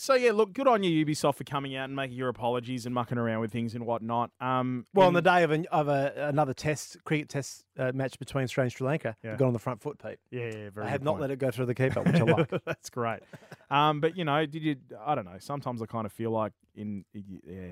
[0.00, 2.94] So yeah, look, good on you, Ubisoft, for coming out and making your apologies and
[2.94, 4.30] mucking around with things and whatnot.
[4.40, 8.16] Um, well, on the day of, an, of a, another test cricket test uh, match
[8.16, 9.34] between Australia and Sri Lanka, Yeah.
[9.34, 10.18] got on the front foot, Pete.
[10.30, 10.86] yeah, yeah, very.
[10.86, 11.22] I have not point.
[11.22, 12.48] let it go through the keeper, which I like.
[12.64, 13.20] That's great.
[13.70, 14.76] Um, but you know, did you?
[15.04, 15.38] I don't know.
[15.40, 17.22] Sometimes I kind of feel like in yeah,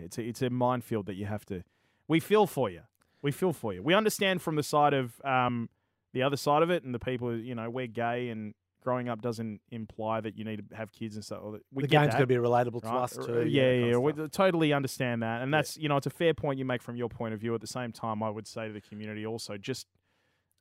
[0.04, 1.62] it's a, it's a minefield that you have to.
[2.08, 2.80] We feel for you.
[3.22, 3.84] We feel for you.
[3.84, 5.68] We understand from the side of um,
[6.12, 7.36] the other side of it, and the people.
[7.36, 8.54] You know, we're gay, and
[8.87, 11.40] growing up doesn't imply that you need to have kids and stuff.
[11.72, 13.44] We the game's going to be relatable to us too.
[13.49, 16.61] Yeah, that yeah, we totally understand that, and that's you know, it's a fair point
[16.61, 17.53] you make from your point of view.
[17.53, 19.88] At the same time, I would say to the community also just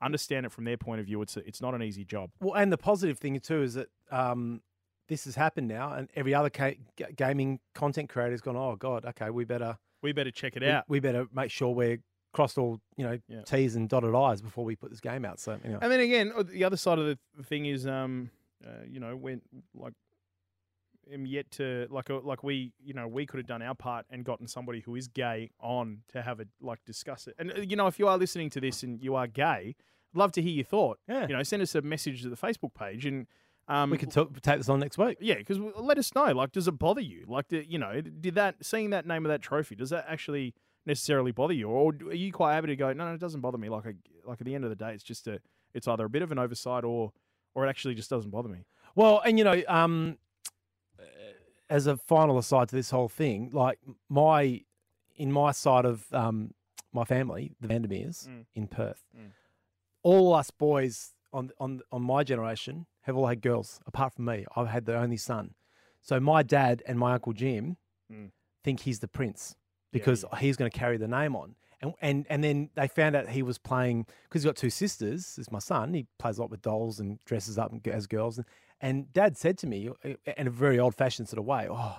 [0.02, 1.22] understand it from their point of view.
[1.22, 2.32] It's a, it's not an easy job.
[2.42, 4.62] Well, and the positive thing too is that um,
[5.08, 8.58] this has happened now, and every other ca- ga- gaming content creator's gone.
[8.58, 10.86] Oh God, okay, we better We better check it we, out.
[10.88, 12.00] we better make sure we're
[12.36, 13.42] crossed all you know Yeah.
[13.44, 15.40] T's and dotted I's before we put this game out.
[15.40, 18.30] So anyway, And then again, uh, the other side of the thing is, um,
[18.66, 19.42] uh, you know, when
[19.74, 19.94] like,
[21.12, 24.06] am yet to like uh, like we, you know, we could have done our part
[24.10, 27.36] and gotten somebody who is gay on to have a like discuss it.
[27.40, 29.76] And uh, you know, if you are listening to this and you are gay,
[30.14, 31.00] I'd love to hear your thought.
[31.08, 31.28] Yeah.
[31.28, 33.28] You know, send us a message to the Facebook page and.
[33.68, 35.18] Um, we could take this on next week.
[35.20, 36.26] yeah, because let us know.
[36.34, 37.26] Like, does it bother you?
[37.28, 39.74] Like, the, you know, did that seeing that name of that trophy?
[39.74, 40.54] Does that actually
[40.86, 42.94] necessarily bother you, or are you quite happy to go?
[42.94, 43.70] No, no, it doesn't bother me.
[43.70, 43.94] Like, I,
[44.26, 45.40] like at the end of the day, it's just a,
[45.74, 47.12] it's either a bit of an oversight or,
[47.54, 48.66] or it actually just doesn't bother me.
[48.96, 50.18] Well, and you know, um,
[51.70, 54.62] as a final aside to this whole thing, like my
[55.16, 56.54] in my side of um,
[56.94, 58.46] my family, the Vandermeers Mm.
[58.54, 59.32] in Perth, Mm.
[60.04, 64.46] all us boys on on on my generation have all had girls, apart from me.
[64.56, 65.56] I've had the only son.
[66.02, 67.78] So my dad and my uncle Jim
[68.12, 68.32] Mm.
[68.64, 69.56] think he's the prince
[69.92, 71.56] Yeah, because he's going to carry the name on.
[71.82, 75.36] And, and and then they found out he was playing because he's got two sisters.
[75.38, 75.94] It's my son.
[75.94, 78.38] He plays a lot with dolls and dresses up as girls.
[78.38, 78.46] And,
[78.82, 81.98] and Dad said to me in a very old fashioned sort of way, "Oh,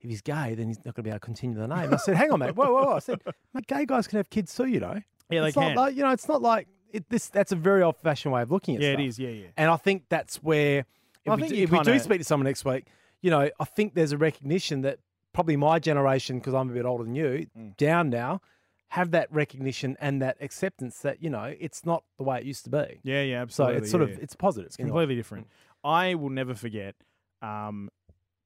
[0.00, 1.96] if he's gay, then he's not going to be able to continue the name." I
[1.96, 2.56] said, "Hang on, mate.
[2.56, 3.20] Whoa, whoa, whoa!" I said,
[3.54, 5.76] "Mate, gay guys can have kids too, you know." Yeah, they it's not can.
[5.76, 7.28] like you know, it's not like it, this.
[7.28, 8.84] That's a very old fashioned way of looking at it.
[8.84, 9.00] yeah, stuff.
[9.00, 9.18] it is.
[9.18, 9.46] Yeah, yeah.
[9.56, 10.84] And I think that's where,
[11.24, 12.86] if, I we, think do, if we do speak to someone next week,
[13.20, 14.98] you know, I think there's a recognition that
[15.32, 17.76] probably my generation, because I'm a bit older than you, Mm.
[17.76, 18.40] down now,
[18.88, 22.64] have that recognition and that acceptance that you know it's not the way it used
[22.64, 23.00] to be.
[23.02, 23.76] Yeah, yeah, So absolutely.
[23.78, 24.66] it's sort yeah, of it's positive.
[24.66, 24.90] It's in a way.
[24.90, 25.46] completely different.
[25.82, 26.94] I will never forget.
[27.40, 27.88] Um,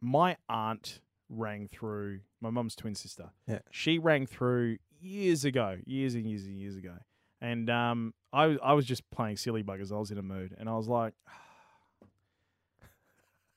[0.01, 2.21] my aunt rang through.
[2.41, 3.31] My mum's twin sister.
[3.49, 3.59] Yeah.
[3.71, 6.95] She rang through years ago, years and years and years ago,
[7.41, 9.91] and um, I I was just playing silly buggers.
[9.93, 11.15] I was in a mood, and I was like,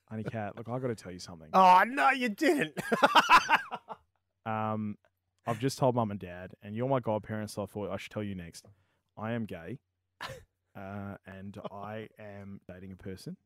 [0.10, 1.50] "Honey cat, look, I got to tell you something.
[1.54, 2.78] Oh no, you didn't.
[4.46, 4.98] Um,
[5.46, 8.12] I've just told mum and dad, and you're my godparents, so I thought I should
[8.12, 8.66] tell you next.
[9.18, 9.80] I am gay.
[10.22, 13.38] uh, and I am dating a person.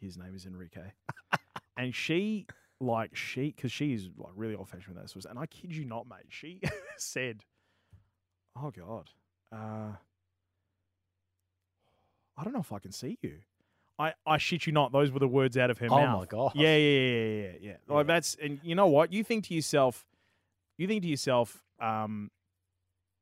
[0.00, 0.92] His name is Enrique,
[1.76, 2.46] and she
[2.80, 5.30] like she because she is like really old fashioned with that sort of.
[5.30, 6.26] And I kid you not, mate.
[6.28, 6.60] She
[6.96, 7.44] said,
[8.56, 9.10] "Oh God,
[9.52, 9.92] uh,
[12.36, 13.38] I don't know if I can see you."
[14.02, 14.92] I, I shit you not.
[14.92, 16.14] Those were the words out of her Oh mouth.
[16.16, 16.52] Oh my God.
[16.54, 17.94] Yeah, yeah, yeah, yeah, yeah, yeah.
[17.94, 19.12] Like that's and you know what?
[19.12, 20.04] You think to yourself,
[20.78, 22.30] you think to yourself, um,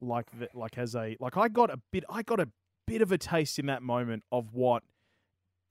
[0.00, 2.48] like that, like as a like I got a bit, I got a
[2.86, 4.82] bit of a taste in that moment of what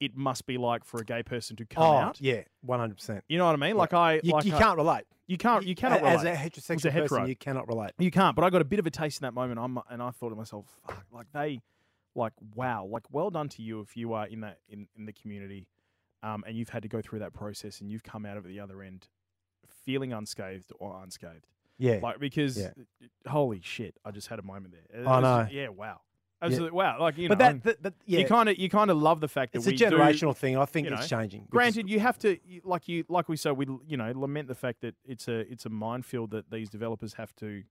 [0.00, 2.20] it must be like for a gay person to come oh, out.
[2.20, 3.24] yeah, one hundred percent.
[3.28, 3.76] You know what I mean?
[3.76, 5.04] Like I, You, like you I- can't relate.
[5.26, 6.34] you can't, you cannot as relate.
[6.34, 7.08] a heterosexual As a hetero.
[7.08, 7.90] person, you cannot relate.
[7.98, 9.58] You can't, but I got a bit of a taste in that moment.
[9.60, 11.60] I'm, and I thought to myself, fuck, like they,
[12.14, 15.12] like wow, like well done to you if you are in that in, in the
[15.12, 15.66] community,
[16.22, 18.48] um, and you've had to go through that process and you've come out of it
[18.48, 19.08] the other end,
[19.84, 21.46] feeling unscathed or unscathed.
[21.78, 22.72] Yeah, Like because, Yeah.
[23.26, 25.00] holy shit, I just had a moment there.
[25.02, 25.42] It I know.
[25.44, 26.00] just- yeah, wow,
[26.42, 27.00] absolutely, wow.
[27.00, 29.20] Like you but know, that, that, that yeah, you kind of you kind of love
[29.20, 30.58] the fact that it's a we do- generational thing.
[30.58, 31.46] I think you it's changing.
[31.48, 34.82] Granted, you have to like you like we said we you know lament the fact
[34.82, 37.62] that it's a it's a minefield that these developers have to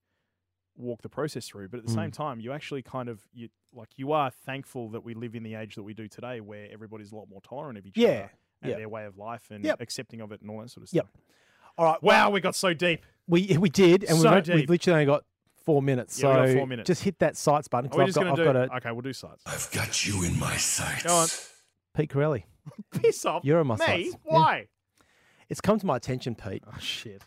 [0.79, 1.69] walk the process through.
[1.69, 1.95] But at the Mm.
[1.95, 5.43] same time, you actually kind of you like you are thankful that we live in
[5.43, 8.07] the age that we do today, where everybody's a lot more tolerant of each Yeah,
[8.09, 8.77] other and yeah.
[8.77, 9.81] their way of life and Yep.
[9.81, 10.95] accepting of it and all that sort of stuff.
[11.05, 11.07] Yep.
[11.09, 11.73] stuff.
[11.77, 12.01] all right.
[12.03, 13.05] Wow, we got so deep.
[13.27, 14.55] we we did, and So we've, deep.
[14.55, 15.23] we've literally only got
[15.65, 16.19] four minutes.
[16.19, 16.87] Yeah, we so got four minutes.
[16.87, 18.59] just hit that sights button Are we because just I've gonna got, do?
[18.59, 19.43] I've got a okay, we'll do sights.
[19.45, 21.03] I've got you in my sights.
[21.03, 21.27] Go on.
[21.95, 22.45] Pete Corelli.
[23.01, 23.43] Piss off.
[23.45, 23.85] You're on my Me?
[23.85, 24.17] sights.
[24.25, 24.33] Yeah.
[24.35, 24.67] Why?
[25.49, 27.23] It's come to my attention, Pete, Oh shit.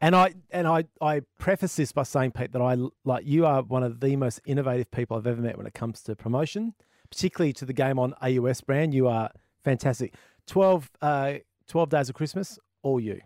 [0.00, 3.62] And I and I I preface this by saying, Pete, that I like you are
[3.62, 6.74] one of the most innovative people I've ever met when it comes to promotion,
[7.10, 8.94] particularly to the game on AUS brand.
[8.94, 9.30] You are
[9.64, 10.14] fantastic.
[10.46, 11.34] 12, uh,
[11.68, 13.20] 12 days of Christmas, all you.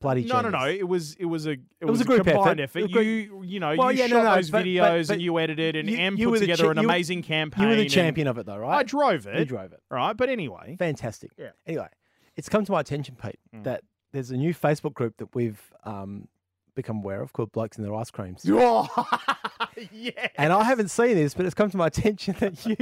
[0.00, 0.66] Bloody No, no, no.
[0.68, 2.82] It was it was a it, was a group combined effort.
[2.84, 2.96] effort.
[2.96, 5.22] It You you know Well, you yeah, shot no, those but- but- videos but and
[5.22, 7.62] you edited and you- Em you put together cha- an you amazing campaign.
[7.62, 8.78] You were the champion of it, though, right?
[8.78, 9.38] I drove it.
[9.38, 9.80] You drove it.
[9.90, 10.76] Right, but anyway.
[10.78, 11.30] Fantastic.
[11.38, 11.50] Yeah.
[11.66, 11.88] Anyway,
[12.36, 13.64] it's come to my attention, Pete, Mm.
[13.64, 13.82] that
[14.14, 16.28] there's a new Facebook group that we've um,
[16.74, 18.42] become aware of called Blokes in Their Ice Creams.
[19.92, 20.28] yeah.
[20.36, 22.76] And I haven't seen this, but it's come to my attention that you.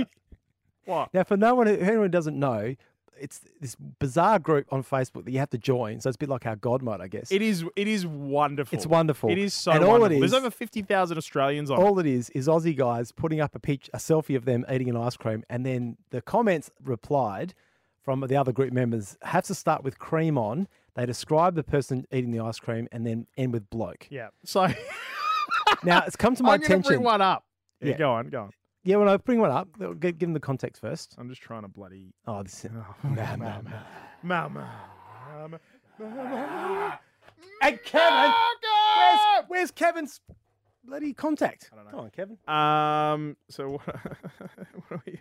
[0.85, 1.13] What?
[1.15, 2.75] Now, for no one, who- anyone doesn't know,
[3.19, 6.01] it's this bizarre group on Facebook that you have to join.
[6.01, 7.31] So it's a bit like our God mode, I guess.
[7.33, 8.77] It is it is wonderful.
[8.77, 9.31] It's wonderful.
[9.31, 10.21] It is so And all it wonderful.
[10.21, 11.79] There's over fifty thousand Australians on.
[11.79, 14.91] all it is is Aussie guys putting up a pitch, a selfie of them eating
[14.91, 17.55] an ice cream, and then the comments replied
[18.03, 20.67] from the other group members have to start with cream on.
[20.95, 24.07] They describe the person eating the ice cream and then end with bloke.
[24.11, 24.29] Yeah.
[24.45, 24.67] So
[25.85, 26.89] Now it's come to my I'm to attention.
[26.89, 27.45] bring one up.
[27.81, 27.97] Yeah, Yeah.
[27.99, 28.29] Go on.
[28.29, 28.51] Go on.
[28.85, 29.69] Yeah, well, I bring one up.
[29.79, 31.15] Give, give them the context first.
[31.17, 32.13] I'm just trying to bloody.
[32.27, 32.71] Oh, this is.
[33.05, 33.71] Oh, Nah, nah, nah.
[34.23, 34.71] Mama.
[35.99, 36.99] Mama.
[37.61, 38.33] Hey, Kevin!
[38.97, 40.21] Where's, where's Kevin's
[40.85, 41.71] bloody contact?
[41.73, 41.91] I don't know.
[41.91, 42.39] Come on, Kevin.
[42.49, 43.37] Um.
[43.49, 43.87] So what?
[43.87, 45.21] what are we?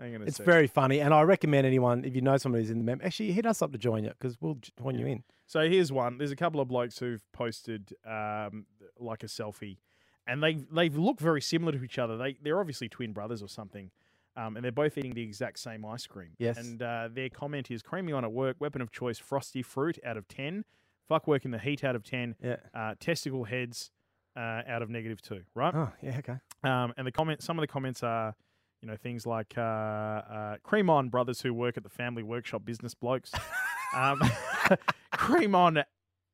[0.00, 0.24] I'm gonna.
[0.26, 0.44] It's say.
[0.44, 3.00] very funny, and I recommend anyone if you know somebody who's in the mem.
[3.02, 5.24] Actually, hit us up to join you because we'll j- join you in.
[5.46, 6.18] So here's one.
[6.18, 8.66] There's a couple of blokes who've posted um
[8.98, 9.78] like a selfie,
[10.26, 12.16] and they they look very similar to each other.
[12.16, 13.90] They they're obviously twin brothers or something.
[14.36, 16.28] Um, and they're both eating the exact same ice cream.
[16.38, 16.58] Yes.
[16.58, 20.16] And uh, their comment is creamy on at work, weapon of choice, frosty fruit out
[20.16, 20.64] of 10,
[21.08, 22.56] fuck work in the heat out of 10, Yeah.
[22.72, 23.90] uh, testicle heads
[24.38, 25.74] uh, out of negative 2, right?
[25.74, 26.18] Oh, yeah.
[26.18, 26.36] Okay.
[26.62, 28.34] Um, and the comment, some of the comments are,
[28.80, 32.64] you know, things like uh, uh, cream on brothers who work at the family workshop
[32.64, 33.32] business blokes.
[33.96, 34.22] um,
[35.12, 35.82] cream on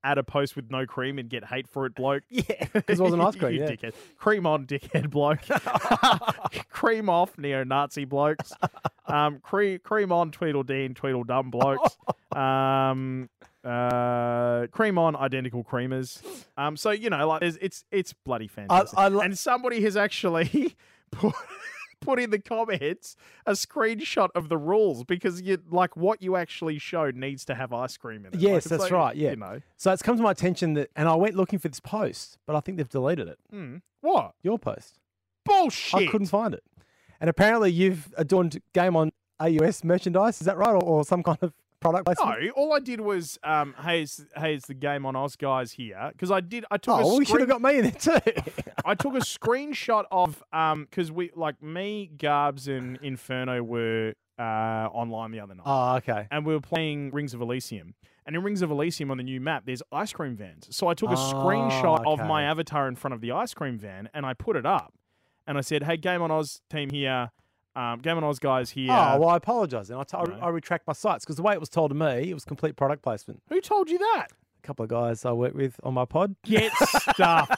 [0.04, 2.24] add a post with no cream and get hate for it, bloke.
[2.28, 3.54] Yeah, because it wasn't ice cream.
[3.54, 3.70] you yeah.
[3.70, 3.94] dickhead.
[4.18, 5.40] Cream on, dickhead bloke.
[6.68, 8.52] cream off, neo-Nazi blokes.
[9.06, 11.96] Um, cream, cream on, Tweedledee and Tweedledum blokes.
[12.36, 13.30] Um,
[13.64, 16.22] uh, cream on, identical creamers.
[16.56, 18.98] Um, so you know, like, there's, it's it's bloody fantastic.
[18.98, 20.76] I li- and somebody has actually
[21.10, 21.34] put
[22.00, 26.78] put in the comments a screenshot of the rules because you like what you actually
[26.78, 28.40] showed needs to have ice cream in it.
[28.40, 29.30] Yes, it's that's like, right, yeah.
[29.30, 31.80] you know, So it's come to my attention that, and I went looking for this
[31.80, 33.38] post, but I think they've deleted it.
[33.50, 33.76] Hmm.
[34.02, 35.00] what Your post.
[35.44, 36.08] bullshit?
[36.08, 36.62] I couldn't find it.
[37.20, 40.40] And apparently you've adorned game on AUS merchandise.
[40.40, 42.42] Is that right, or, or some kind of product placement?
[42.42, 45.72] No, all I did was, um, hey, it's, hey, it's the game on Oz guys
[45.72, 46.64] here because I did.
[46.70, 48.18] I took Oh, we should have got me in there too.
[48.84, 54.42] I took a screenshot of um because we like me, Garbs, and Inferno were uh
[54.42, 55.62] online the other night.
[55.64, 56.26] oh, okay.
[56.30, 57.94] and we were playing Rings of Elysium.
[58.26, 60.66] And in Rings of Elysium on the new map, there's ice cream vans.
[60.70, 63.78] So I took a Oh, screenshot of my avatar in front of the ice cream
[63.78, 64.94] van and I put it up.
[65.46, 67.30] And I said, hey, Game on Oz team here.
[67.76, 68.90] Um, Oz guys here.
[68.90, 69.90] Oh, well, I apologise.
[69.90, 70.38] And I, t- I- No.
[70.40, 72.76] I retract my sights because the way it was told to me, it was complete
[72.76, 73.42] product placement.
[73.48, 74.28] Who told you that?
[74.62, 76.36] A couple of guys I work with on my pod.
[76.44, 76.72] Get
[77.12, 77.50] stuff.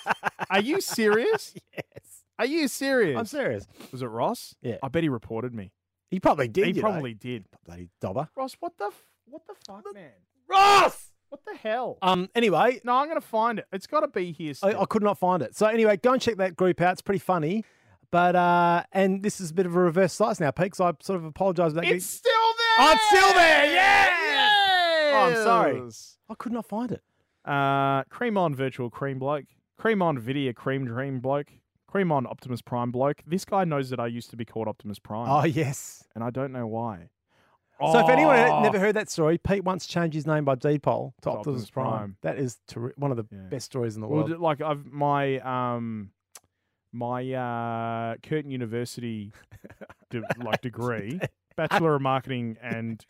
[0.51, 1.55] Are you serious?
[1.77, 2.23] Yes.
[2.39, 3.19] Are you serious?
[3.19, 3.67] I'm serious.
[3.93, 4.55] Was it Ross?
[4.61, 4.77] Yeah.
[4.83, 5.73] I bet he reported me.
[6.11, 6.67] He probably did.
[6.67, 6.91] he you know.
[6.91, 7.47] probably did.
[7.65, 8.29] bloody dobber.
[8.37, 10.11] Ross, what the f- what the fuck, man?
[10.47, 11.13] Ross.
[11.31, 11.97] What the hell?
[12.03, 12.29] Um.
[12.35, 13.67] Anyway, no, I'm gonna find it.
[13.73, 14.53] It's got to be here.
[14.63, 15.57] I, I could not find it.
[15.57, 16.93] So anyway, go and check that group out.
[16.93, 17.65] It's pretty funny.
[18.11, 20.75] But uh, and this is a bit of a reverse slice now, Pete.
[20.75, 22.77] So I sort of apologise about it's still there.
[22.79, 25.13] Oh, it's still there, yes!
[25.15, 25.83] Oh, I'm sorry.
[26.29, 27.03] I could not find it.
[27.45, 29.45] Uh, cream on virtual cream bloke.
[29.79, 31.49] Cream on video cream dream bloke.
[31.87, 33.23] Cream on Optimus Prime bloke.
[33.27, 36.05] This guy knows that I used to be called Optimus Prime, Oh yes.
[36.15, 37.09] and I don't know why.
[37.81, 38.63] So if anyone had Oh.
[38.63, 41.47] never heard that story, Pete once changed his name by deed poll to To Optimus
[41.65, 41.89] Optimus Prime.
[41.91, 42.17] Prime.
[42.23, 43.43] That is terri one of the Yeah.
[43.51, 44.29] best stories in the world.
[44.29, 46.11] d- like I've my um
[46.97, 49.33] my uh Curtin University
[50.11, 51.21] de- like degree,
[51.57, 53.05] Bachelor of Marketing and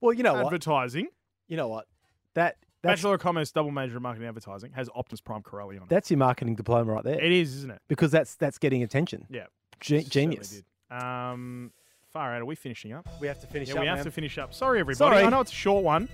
[0.00, 0.46] well, you know what?
[0.46, 1.08] Advertising,
[1.48, 1.86] You know what?
[2.34, 5.76] That that's Bachelor of Commerce, double major in Marketing and Advertising has Optimus Prime Corelli
[5.76, 5.88] on it.
[5.88, 7.22] that's your marketing diploma right there.
[7.22, 7.80] It is, isn't it?
[7.88, 9.26] because that's that's getting attention.
[9.30, 9.46] Yeah,
[9.80, 10.62] Ge- genius.
[10.90, 11.72] Um,
[12.12, 12.42] far out.
[12.42, 13.06] Are we finishing up?
[13.20, 13.80] We have to finish Yeah, up.
[13.82, 14.04] we have man.
[14.04, 14.52] to finish up.
[14.52, 14.98] Sorry, everybody.
[15.16, 15.24] Sorry.
[15.24, 16.08] I know it's a short one,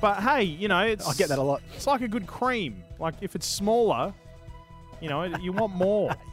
[0.00, 1.62] but hey, you know, it's I get that a lot.
[1.74, 2.82] It's like a good cream.
[3.00, 4.14] Like if it's smaller,
[5.00, 6.14] you know, you want more.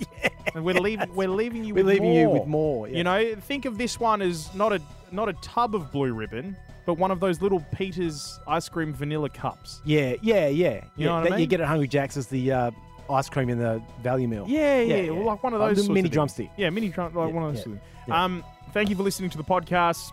[0.53, 1.13] And we're leaving.
[1.15, 1.73] We're leaving you.
[1.75, 2.19] We're with leaving more.
[2.19, 2.87] you with more.
[2.89, 2.97] Yeah.
[2.97, 6.57] You know, think of this one as not a not a tub of blue ribbon,
[6.85, 9.81] but one of those little Peters ice cream vanilla cups.
[9.85, 10.49] Yeah, yeah, yeah.
[10.49, 12.71] You yeah, know what I that you get at Hungry Jack's as the uh,
[13.09, 14.45] ice cream in the value meal.
[14.49, 15.25] Yeah, yeah, Yeah, well, yeah.
[15.25, 16.49] like one of those mini drumstick.
[16.57, 17.59] Yeah, mini drum, like Yeah, one of those.
[17.59, 18.07] yeah, sorts of things.
[18.07, 18.23] yeah.
[18.23, 18.43] Um,
[18.73, 20.11] thank you for listening to the podcast.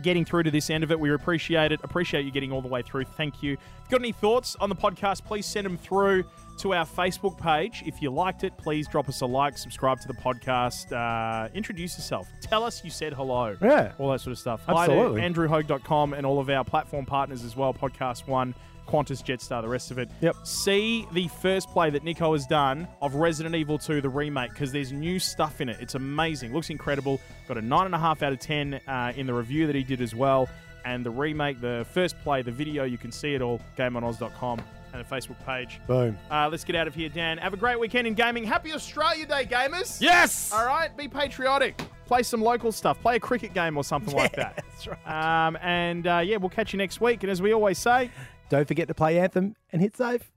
[0.00, 1.80] Getting through to this end of it, we appreciate it.
[1.82, 3.04] Appreciate you getting all the way through.
[3.04, 3.52] Thank you.
[3.52, 6.24] If you've got any thoughts on the podcast, please send them through
[6.58, 7.82] to our Facebook page.
[7.84, 11.96] If you liked it, please drop us a like, subscribe to the podcast, uh, introduce
[11.96, 13.56] yourself, tell us you said hello.
[13.60, 13.92] Yeah.
[13.98, 14.62] all that sort of stuff.
[14.68, 15.20] Absolutely.
[15.20, 17.74] Hi to AndrewHogue.com and all of our platform partners as well.
[17.74, 18.54] Podcast One,
[18.86, 20.10] Qantas, Jetstar, the rest of it.
[20.20, 20.36] Yep.
[20.44, 24.72] See the first play that Nico has done of Resident Evil 2, the remake, because
[24.72, 25.76] there's new stuff in it.
[25.80, 26.52] It's amazing.
[26.52, 27.20] Looks incredible.
[27.48, 30.48] Got a 9.5 out of 10 uh, in the review that he did as well.
[30.84, 34.60] And the remake, the first play, the video, you can see it all, gameonoz.com
[34.92, 35.80] and the Facebook page.
[35.86, 36.18] Boom.
[36.30, 37.38] Uh, let's get out of here, Dan.
[37.38, 38.44] Have a great weekend in gaming.
[38.44, 40.00] Happy Australia Day, gamers.
[40.00, 40.52] Yes.
[40.52, 41.80] All right, be patriotic.
[42.06, 43.00] Play some local stuff.
[43.00, 44.56] Play a cricket game or something like that.
[44.56, 45.46] That's right.
[45.46, 47.22] Um, and uh, yeah, we'll catch you next week.
[47.22, 48.10] And as we always say,
[48.52, 50.30] Don't forget to play Anthem and hit save.